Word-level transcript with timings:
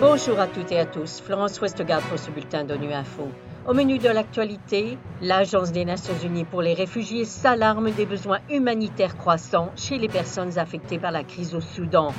Bonjour 0.00 0.40
à 0.40 0.46
toutes 0.46 0.72
et 0.72 0.78
à 0.78 0.86
tous, 0.86 1.20
Florence 1.20 1.60
Westgard 1.60 2.00
pour 2.02 2.18
ce 2.18 2.30
bulletin 2.30 2.64
d'ONU 2.64 2.92
Info. 2.92 3.28
Au 3.66 3.74
menu 3.74 3.98
de 3.98 4.08
l'actualité, 4.08 4.96
l'Agence 5.20 5.72
des 5.72 5.84
Nations 5.84 6.14
Unies 6.24 6.44
pour 6.44 6.62
les 6.62 6.74
réfugiés 6.74 7.24
s'alarme 7.24 7.90
des 7.90 8.06
besoins 8.06 8.38
humanitaires 8.48 9.16
croissants 9.16 9.70
chez 9.76 9.98
les 9.98 10.08
personnes 10.08 10.58
affectées 10.58 10.98
par 10.98 11.12
la 11.12 11.24
crise 11.24 11.54
au 11.54 11.60
Soudan. 11.60 12.12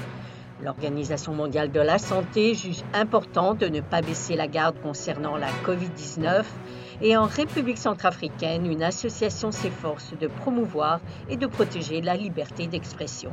L'Organisation 0.63 1.33
mondiale 1.33 1.71
de 1.71 1.79
la 1.79 1.97
santé 1.97 2.53
juge 2.53 2.83
important 2.93 3.53
de 3.53 3.67
ne 3.67 3.79
pas 3.79 4.01
baisser 4.01 4.35
la 4.35 4.47
garde 4.47 4.75
concernant 4.81 5.37
la 5.37 5.49
COVID-19 5.65 6.43
et 7.01 7.15
en 7.15 7.25
République 7.25 7.77
centrafricaine, 7.77 8.65
une 8.65 8.83
association 8.83 9.51
s'efforce 9.51 10.13
de 10.19 10.27
promouvoir 10.27 10.99
et 11.29 11.37
de 11.37 11.47
protéger 11.47 12.01
la 12.01 12.17
liberté 12.17 12.67
d'expression. 12.67 13.31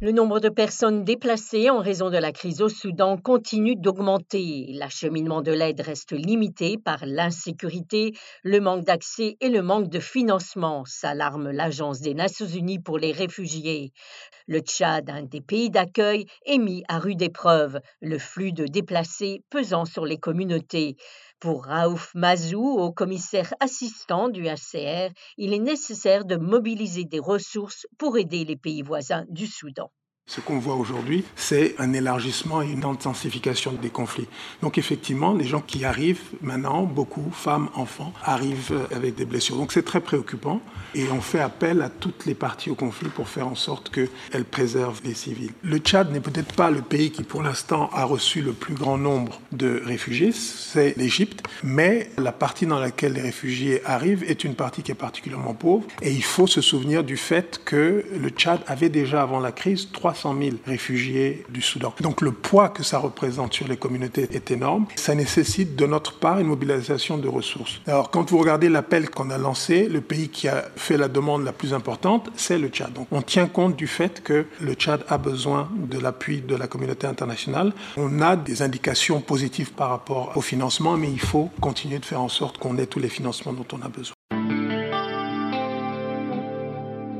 Le 0.00 0.12
nombre 0.12 0.38
de 0.38 0.48
personnes 0.48 1.02
déplacées 1.02 1.70
en 1.70 1.80
raison 1.80 2.08
de 2.08 2.18
la 2.18 2.30
crise 2.30 2.62
au 2.62 2.68
Soudan 2.68 3.16
continue 3.16 3.74
d'augmenter. 3.74 4.66
L'acheminement 4.74 5.42
de 5.42 5.50
l'aide 5.50 5.80
reste 5.80 6.12
limité 6.12 6.76
par 6.78 7.04
l'insécurité, 7.04 8.12
le 8.44 8.60
manque 8.60 8.84
d'accès 8.84 9.36
et 9.40 9.48
le 9.48 9.60
manque 9.60 9.88
de 9.88 9.98
financement, 9.98 10.84
s'alarme 10.86 11.50
l'Agence 11.50 12.00
des 12.00 12.14
Nations 12.14 12.46
Unies 12.46 12.78
pour 12.78 12.96
les 12.96 13.10
réfugiés. 13.10 13.90
Le 14.46 14.60
Tchad, 14.60 15.10
un 15.10 15.24
des 15.24 15.40
pays 15.40 15.68
d'accueil, 15.68 16.26
est 16.46 16.58
mis 16.58 16.84
à 16.86 17.00
rude 17.00 17.20
épreuve, 17.20 17.80
le 18.00 18.18
flux 18.18 18.52
de 18.52 18.66
déplacés 18.66 19.42
pesant 19.50 19.84
sur 19.84 20.06
les 20.06 20.18
communautés. 20.18 20.94
Pour 21.40 21.64
Raouf 21.64 22.14
Mazou, 22.14 22.62
au 22.62 22.92
commissaire 22.92 23.52
assistant 23.60 24.28
du 24.28 24.44
HCR, 24.44 25.12
il 25.36 25.52
est 25.52 25.58
nécessaire 25.58 26.24
de 26.24 26.36
mobiliser 26.36 27.04
des 27.04 27.18
ressources 27.18 27.86
pour 27.98 28.18
aider 28.18 28.44
les 28.44 28.56
pays 28.56 28.82
voisins 28.82 29.24
du 29.28 29.46
Soudan. 29.46 29.90
Ce 30.28 30.42
qu'on 30.42 30.58
voit 30.58 30.74
aujourd'hui, 30.74 31.24
c'est 31.36 31.74
un 31.78 31.94
élargissement 31.94 32.60
et 32.60 32.70
une 32.70 32.84
intensification 32.84 33.72
des 33.72 33.88
conflits. 33.88 34.28
Donc 34.60 34.76
effectivement, 34.76 35.32
les 35.32 35.46
gens 35.46 35.62
qui 35.62 35.86
arrivent 35.86 36.20
maintenant, 36.42 36.82
beaucoup, 36.82 37.30
femmes, 37.32 37.70
enfants, 37.74 38.12
arrivent 38.22 38.86
avec 38.94 39.14
des 39.14 39.24
blessures. 39.24 39.56
Donc 39.56 39.72
c'est 39.72 39.86
très 39.86 40.02
préoccupant 40.02 40.60
et 40.94 41.08
on 41.10 41.22
fait 41.22 41.40
appel 41.40 41.80
à 41.80 41.88
toutes 41.88 42.26
les 42.26 42.34
parties 42.34 42.68
au 42.68 42.74
conflit 42.74 43.08
pour 43.08 43.26
faire 43.26 43.48
en 43.48 43.54
sorte 43.54 43.90
qu'elles 43.90 44.44
préservent 44.44 45.00
les 45.02 45.14
civils. 45.14 45.52
Le 45.62 45.78
Tchad 45.78 46.12
n'est 46.12 46.20
peut-être 46.20 46.54
pas 46.54 46.70
le 46.70 46.82
pays 46.82 47.10
qui 47.10 47.22
pour 47.22 47.42
l'instant 47.42 47.88
a 47.94 48.04
reçu 48.04 48.42
le 48.42 48.52
plus 48.52 48.74
grand 48.74 48.98
nombre 48.98 49.40
de 49.52 49.80
réfugiés, 49.82 50.32
c'est 50.32 50.94
l'Égypte, 50.98 51.42
mais 51.62 52.10
la 52.18 52.32
partie 52.32 52.66
dans 52.66 52.78
laquelle 52.78 53.14
les 53.14 53.22
réfugiés 53.22 53.80
arrivent 53.86 54.24
est 54.24 54.44
une 54.44 54.54
partie 54.54 54.82
qui 54.82 54.92
est 54.92 54.94
particulièrement 54.94 55.54
pauvre 55.54 55.86
et 56.02 56.12
il 56.12 56.22
faut 56.22 56.46
se 56.46 56.60
souvenir 56.60 57.02
du 57.02 57.16
fait 57.16 57.62
que 57.64 58.04
le 58.14 58.28
Tchad 58.28 58.60
avait 58.66 58.90
déjà 58.90 59.22
avant 59.22 59.40
la 59.40 59.52
crise 59.52 59.88
3 59.90 60.17
300 60.18 60.36
000 60.40 60.56
réfugiés 60.66 61.44
du 61.48 61.62
Soudan. 61.62 61.94
Donc 62.00 62.22
le 62.22 62.32
poids 62.32 62.68
que 62.70 62.82
ça 62.82 62.98
représente 62.98 63.52
sur 63.54 63.68
les 63.68 63.76
communautés 63.76 64.28
est 64.32 64.50
énorme. 64.50 64.86
Ça 64.96 65.14
nécessite 65.14 65.76
de 65.76 65.86
notre 65.86 66.18
part 66.18 66.40
une 66.40 66.48
mobilisation 66.48 67.18
de 67.18 67.28
ressources. 67.28 67.80
Alors 67.86 68.10
quand 68.10 68.28
vous 68.30 68.38
regardez 68.38 68.68
l'appel 68.68 69.10
qu'on 69.10 69.30
a 69.30 69.38
lancé, 69.38 69.88
le 69.88 70.00
pays 70.00 70.28
qui 70.28 70.48
a 70.48 70.64
fait 70.74 70.96
la 70.96 71.06
demande 71.06 71.44
la 71.44 71.52
plus 71.52 71.72
importante, 71.72 72.30
c'est 72.34 72.58
le 72.58 72.68
Tchad. 72.68 72.92
Donc 72.92 73.06
on 73.12 73.22
tient 73.22 73.46
compte 73.46 73.76
du 73.76 73.86
fait 73.86 74.20
que 74.22 74.46
le 74.60 74.74
Tchad 74.74 75.04
a 75.08 75.18
besoin 75.18 75.68
de 75.76 75.98
l'appui 76.00 76.40
de 76.40 76.56
la 76.56 76.66
communauté 76.66 77.06
internationale. 77.06 77.72
On 77.96 78.20
a 78.20 78.34
des 78.34 78.62
indications 78.62 79.20
positives 79.20 79.72
par 79.72 79.90
rapport 79.90 80.32
au 80.34 80.40
financement, 80.40 80.96
mais 80.96 81.10
il 81.10 81.20
faut 81.20 81.48
continuer 81.60 82.00
de 82.00 82.04
faire 82.04 82.20
en 82.20 82.28
sorte 82.28 82.58
qu'on 82.58 82.76
ait 82.78 82.86
tous 82.86 82.98
les 82.98 83.08
financements 83.08 83.52
dont 83.52 83.66
on 83.72 83.82
a 83.82 83.88
besoin. 83.88 84.17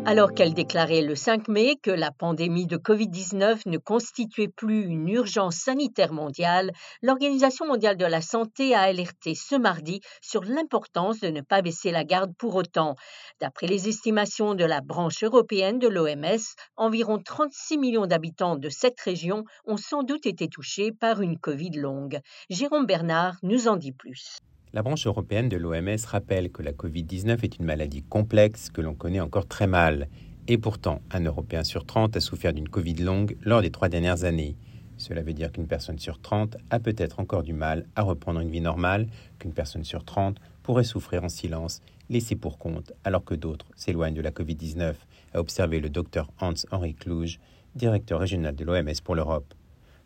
Alors 0.08 0.32
qu'elle 0.32 0.54
déclarait 0.54 1.02
le 1.02 1.14
5 1.14 1.48
mai 1.48 1.76
que 1.82 1.90
la 1.90 2.10
pandémie 2.10 2.66
de 2.66 2.78
Covid-19 2.78 3.68
ne 3.68 3.76
constituait 3.76 4.48
plus 4.48 4.84
une 4.84 5.06
urgence 5.06 5.56
sanitaire 5.56 6.14
mondiale, 6.14 6.72
l'Organisation 7.02 7.66
mondiale 7.66 7.98
de 7.98 8.06
la 8.06 8.22
santé 8.22 8.74
a 8.74 8.80
alerté 8.80 9.34
ce 9.34 9.54
mardi 9.54 10.00
sur 10.22 10.44
l'importance 10.44 11.20
de 11.20 11.28
ne 11.28 11.42
pas 11.42 11.60
baisser 11.60 11.90
la 11.90 12.04
garde 12.04 12.34
pour 12.38 12.54
autant. 12.54 12.94
D'après 13.42 13.66
les 13.66 13.90
estimations 13.90 14.54
de 14.54 14.64
la 14.64 14.80
branche 14.80 15.22
européenne 15.22 15.78
de 15.78 15.88
l'OMS, 15.88 16.56
environ 16.78 17.18
36 17.22 17.76
millions 17.76 18.06
d'habitants 18.06 18.56
de 18.56 18.70
cette 18.70 18.98
région 19.00 19.44
ont 19.66 19.76
sans 19.76 20.04
doute 20.04 20.24
été 20.24 20.48
touchés 20.48 20.90
par 20.90 21.20
une 21.20 21.38
Covid 21.38 21.72
longue. 21.72 22.20
Jérôme 22.48 22.86
Bernard 22.86 23.34
nous 23.42 23.68
en 23.68 23.76
dit 23.76 23.92
plus. 23.92 24.38
La 24.74 24.82
branche 24.82 25.06
européenne 25.06 25.48
de 25.48 25.56
l'OMS 25.56 26.04
rappelle 26.06 26.50
que 26.50 26.62
la 26.62 26.72
Covid-19 26.72 27.42
est 27.42 27.58
une 27.58 27.64
maladie 27.64 28.02
complexe 28.02 28.68
que 28.68 28.82
l'on 28.82 28.94
connaît 28.94 29.18
encore 29.18 29.46
très 29.46 29.66
mal. 29.66 30.08
Et 30.46 30.58
pourtant, 30.58 31.00
un 31.10 31.24
Européen 31.24 31.64
sur 31.64 31.86
30 31.86 32.18
a 32.18 32.20
souffert 32.20 32.52
d'une 32.52 32.68
Covid 32.68 32.96
longue 32.96 33.38
lors 33.40 33.62
des 33.62 33.70
trois 33.70 33.88
dernières 33.88 34.24
années. 34.24 34.56
Cela 34.98 35.22
veut 35.22 35.32
dire 35.32 35.52
qu'une 35.52 35.66
personne 35.66 35.98
sur 35.98 36.20
30 36.20 36.58
a 36.68 36.80
peut-être 36.80 37.18
encore 37.18 37.44
du 37.44 37.54
mal 37.54 37.86
à 37.96 38.02
reprendre 38.02 38.40
une 38.40 38.50
vie 38.50 38.60
normale, 38.60 39.06
qu'une 39.38 39.54
personne 39.54 39.84
sur 39.84 40.04
30 40.04 40.36
pourrait 40.62 40.84
souffrir 40.84 41.24
en 41.24 41.30
silence, 41.30 41.80
laissée 42.10 42.36
pour 42.36 42.58
compte, 42.58 42.92
alors 43.04 43.24
que 43.24 43.34
d'autres 43.34 43.70
s'éloignent 43.74 44.16
de 44.16 44.20
la 44.20 44.32
Covid-19, 44.32 44.92
a 45.32 45.40
observé 45.40 45.80
le 45.80 45.88
docteur 45.88 46.30
Hans-Henri 46.40 46.94
Kluge, 46.94 47.40
directeur 47.74 48.20
régional 48.20 48.54
de 48.54 48.64
l'OMS 48.66 49.00
pour 49.02 49.14
l'Europe. 49.14 49.54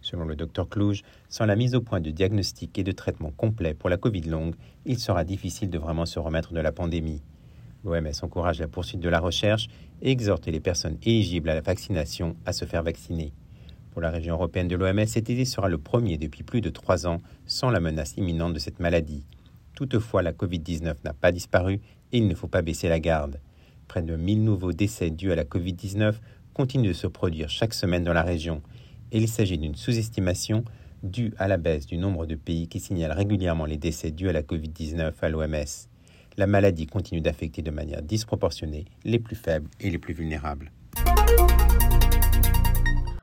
Selon 0.02 0.24
le 0.24 0.34
docteur 0.34 0.68
Clouge, 0.68 1.02
sans 1.28 1.46
la 1.46 1.54
mise 1.54 1.76
au 1.76 1.80
point 1.80 2.00
de 2.00 2.10
diagnostic 2.10 2.76
et 2.76 2.82
de 2.82 2.90
traitement 2.90 3.30
complet 3.30 3.72
pour 3.72 3.88
la 3.88 3.96
Covid 3.96 4.22
longue, 4.22 4.56
il 4.84 4.98
sera 4.98 5.22
difficile 5.22 5.70
de 5.70 5.78
vraiment 5.78 6.06
se 6.06 6.18
remettre 6.18 6.52
de 6.52 6.60
la 6.60 6.72
pandémie. 6.72 7.22
L'OMS 7.84 8.12
encourage 8.22 8.60
la 8.60 8.68
poursuite 8.68 9.00
de 9.00 9.08
la 9.08 9.20
recherche 9.20 9.68
et 10.02 10.10
exhorte 10.10 10.46
les 10.46 10.60
personnes 10.60 10.98
éligibles 11.02 11.48
à 11.48 11.54
la 11.54 11.60
vaccination 11.60 12.36
à 12.44 12.52
se 12.52 12.64
faire 12.64 12.82
vacciner. 12.82 13.32
Pour 13.92 14.00
la 14.02 14.10
région 14.10 14.34
européenne 14.34 14.68
de 14.68 14.76
l'OMS, 14.76 15.06
cet 15.06 15.30
été 15.30 15.44
sera 15.44 15.68
le 15.68 15.78
premier 15.78 16.18
depuis 16.18 16.42
plus 16.42 16.60
de 16.60 16.70
trois 16.70 17.06
ans 17.06 17.20
sans 17.46 17.70
la 17.70 17.80
menace 17.80 18.16
imminente 18.16 18.54
de 18.54 18.58
cette 18.58 18.80
maladie. 18.80 19.24
Toutefois, 19.74 20.22
la 20.22 20.32
Covid-19 20.32 20.96
n'a 21.04 21.12
pas 21.12 21.30
disparu 21.30 21.80
et 22.10 22.18
il 22.18 22.26
ne 22.26 22.34
faut 22.34 22.48
pas 22.48 22.62
baisser 22.62 22.88
la 22.88 22.98
garde. 22.98 23.40
Près 23.86 24.02
de 24.02 24.16
1000 24.16 24.42
nouveaux 24.42 24.72
décès 24.72 25.10
dus 25.10 25.30
à 25.30 25.36
la 25.36 25.44
Covid-19 25.44 26.14
continuent 26.54 26.88
de 26.88 26.92
se 26.92 27.06
produire 27.06 27.48
chaque 27.48 27.74
semaine 27.74 28.04
dans 28.04 28.12
la 28.12 28.22
région 28.22 28.62
il 29.18 29.28
s'agit 29.28 29.58
d'une 29.58 29.74
sous-estimation 29.74 30.64
due 31.02 31.34
à 31.38 31.48
la 31.48 31.58
baisse 31.58 31.86
du 31.86 31.98
nombre 31.98 32.26
de 32.26 32.34
pays 32.34 32.68
qui 32.68 32.80
signalent 32.80 33.12
régulièrement 33.12 33.66
les 33.66 33.76
décès 33.76 34.10
dus 34.10 34.28
à 34.28 34.32
la 34.32 34.42
Covid-19 34.42 35.12
à 35.20 35.28
l'OMS. 35.28 35.88
La 36.38 36.46
maladie 36.46 36.86
continue 36.86 37.20
d'affecter 37.20 37.60
de 37.60 37.70
manière 37.70 38.02
disproportionnée 38.02 38.86
les 39.04 39.18
plus 39.18 39.36
faibles 39.36 39.68
et 39.80 39.90
les 39.90 39.98
plus 39.98 40.14
vulnérables. 40.14 40.72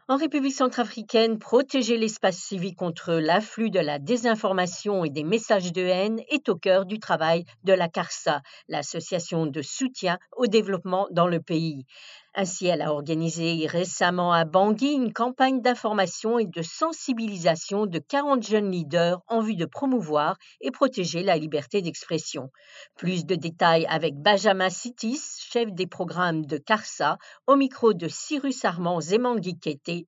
En 0.10 0.18
République 0.18 0.56
centrafricaine, 0.56 1.38
protéger 1.38 1.96
l'espace 1.96 2.38
civique 2.38 2.78
contre 2.78 3.14
l'afflux 3.14 3.70
de 3.70 3.80
la 3.80 4.00
désinformation 4.00 5.06
et 5.06 5.12
des 5.12 5.24
messages 5.24 5.72
de 5.72 5.84
haine 5.84 6.20
est 6.30 6.50
au 6.50 6.56
cœur 6.56 6.88
du 6.88 6.98
travail 6.98 7.46
de 7.64 7.74
la 7.74 7.90
CARSA, 7.90 8.42
l'association 8.68 9.46
de 9.46 9.62
soutien 9.62 10.18
au 10.36 10.48
développement 10.48 11.08
dans 11.12 11.28
le 11.28 11.40
pays. 11.40 11.86
Ainsi, 12.42 12.68
elle 12.68 12.82
a 12.82 12.94
organisé 12.94 13.68
récemment 13.68 14.32
à 14.32 14.46
Bangui 14.46 14.94
une 14.94 15.12
campagne 15.12 15.62
d'information 15.62 16.40
et 16.40 16.46
de 16.46 16.62
sensibilisation 16.62 17.86
de 17.86 18.00
40 18.00 18.48
jeunes 18.48 18.72
leaders 18.72 19.20
en 19.28 19.42
vue 19.42 19.58
de 19.58 19.66
promouvoir 19.66 20.38
et 20.62 20.72
protéger 20.72 21.22
la 21.22 21.36
liberté 21.36 21.82
d'expression. 21.82 22.50
Plus 22.96 23.26
de 23.26 23.36
détails 23.36 23.86
avec 23.90 24.16
Benjamin 24.16 24.70
Sitis, 24.70 25.20
chef 25.52 25.74
des 25.74 25.86
programmes 25.86 26.46
de 26.46 26.56
CARSA, 26.56 27.18
au 27.46 27.58
micro 27.58 27.92
de 27.92 28.08
Cyrus 28.08 28.64
Armand 28.64 29.02
Zemangui 29.02 29.58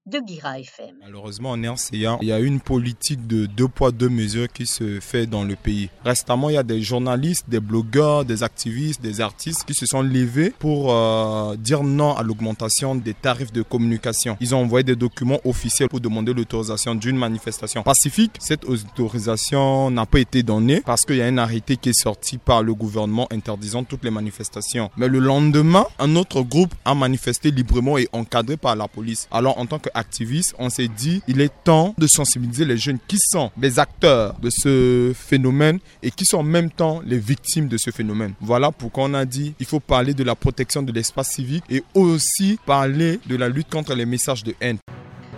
de 0.05 0.19
Guira 0.19 0.57
FM. 0.59 0.95
Malheureusement, 1.01 1.49
en 1.49 1.61
RCA, 1.61 2.17
il 2.21 2.29
y 2.29 2.31
a 2.31 2.39
une 2.39 2.61
politique 2.61 3.27
de 3.27 3.45
deux 3.45 3.67
poids, 3.67 3.91
deux 3.91 4.07
mesures 4.07 4.47
qui 4.47 4.67
se 4.67 5.01
fait 5.01 5.25
dans 5.25 5.43
le 5.43 5.57
pays. 5.57 5.89
Récemment, 6.05 6.49
il 6.49 6.53
y 6.53 6.57
a 6.57 6.63
des 6.63 6.81
journalistes, 6.81 7.49
des 7.49 7.59
blogueurs, 7.59 8.23
des 8.23 8.41
activistes, 8.41 9.01
des 9.01 9.19
artistes 9.19 9.65
qui 9.65 9.73
se 9.73 9.85
sont 9.85 10.01
levés 10.01 10.51
pour 10.57 10.93
euh, 10.93 11.57
dire 11.57 11.83
non 11.83 12.15
à 12.15 12.20
l'augmentation 12.23 12.95
des 12.95 13.13
tarifs 13.13 13.51
de 13.51 13.61
communication. 13.61 14.37
Ils 14.39 14.55
ont 14.55 14.59
envoyé 14.59 14.83
des 14.83 14.95
documents 14.95 15.39
officiels 15.45 15.89
pour 15.89 15.99
demander 15.99 16.33
l'autorisation 16.33 16.95
d'une 16.95 17.17
manifestation 17.17 17.83
pacifique. 17.83 18.31
Cette 18.39 18.65
autorisation 18.65 19.91
n'a 19.91 20.05
pas 20.05 20.19
été 20.19 20.43
donnée 20.43 20.81
parce 20.85 21.05
qu'il 21.05 21.17
y 21.17 21.21
a 21.21 21.25
un 21.25 21.37
arrêté 21.37 21.77
qui 21.77 21.89
est 21.89 21.99
sorti 21.99 22.37
par 22.37 22.63
le 22.63 22.73
gouvernement 22.73 23.27
interdisant 23.31 23.83
toutes 23.83 24.03
les 24.03 24.11
manifestations. 24.11 24.89
Mais 24.97 25.07
le 25.07 25.19
lendemain, 25.19 25.85
un 25.99 26.15
autre 26.15 26.41
groupe 26.41 26.73
a 26.85 26.95
manifesté 26.95 27.51
librement 27.51 27.97
et 27.97 28.07
encadré 28.11 28.57
par 28.57 28.75
la 28.75 28.87
police. 28.87 29.27
Alors 29.31 29.57
en 29.57 29.65
tant 29.65 29.79
qu'activiste, 29.79 30.55
on 30.59 30.69
s'est 30.69 30.87
dit 30.87 31.21
il 31.27 31.41
est 31.41 31.51
temps 31.63 31.95
de 31.97 32.07
sensibiliser 32.07 32.65
les 32.65 32.77
jeunes 32.77 32.99
qui 33.07 33.17
sont 33.19 33.51
les 33.59 33.79
acteurs 33.79 34.35
de 34.41 34.49
ce 34.49 35.13
phénomène 35.15 35.79
et 36.03 36.11
qui 36.11 36.25
sont 36.25 36.37
en 36.37 36.43
même 36.43 36.69
temps 36.71 37.01
les 37.05 37.17
victimes 37.17 37.67
de 37.67 37.77
ce 37.77 37.91
phénomène. 37.91 38.33
Voilà 38.41 38.71
pourquoi 38.71 39.05
on 39.05 39.13
a 39.13 39.25
dit 39.25 39.53
il 39.59 39.65
faut 39.65 39.79
parler 39.79 40.13
de 40.13 40.23
la 40.23 40.35
protection 40.35 40.81
de 40.83 40.91
l'espace 40.91 41.31
civique 41.31 41.63
et 41.69 41.83
aussi 42.03 42.59
parler 42.65 43.19
de 43.25 43.35
la 43.35 43.49
lutte 43.49 43.69
contre 43.69 43.93
les 43.93 44.05
messages 44.05 44.43
de 44.43 44.53
haine. 44.61 44.77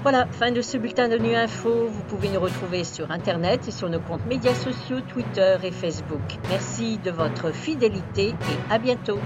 Voilà, 0.04 0.28
fin 0.28 0.52
de 0.52 0.62
ce 0.62 0.78
bulletin 0.78 1.08
de 1.08 1.18
Nu 1.18 1.34
Info. 1.34 1.88
Vous 1.88 2.04
pouvez 2.04 2.28
nous 2.28 2.42
retrouver 2.42 2.84
sur 2.84 3.10
Internet 3.10 3.70
et 3.70 3.72
sur 3.72 3.90
nos 3.90 4.02
comptes 4.02 4.26
médias 4.26 4.54
sociaux, 4.54 5.00
Twitter 5.08 5.56
et 5.64 5.72
Facebook. 5.72 6.20
Merci 6.50 6.98
de 6.98 7.10
votre 7.10 7.54
fidélité 7.54 8.28
et 8.30 8.74
à 8.74 8.80
bientôt. 8.80 9.20